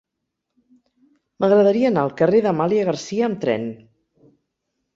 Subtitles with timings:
[1.43, 3.71] M'agradaria anar al carrer d'Amàlia Garcia amb tren.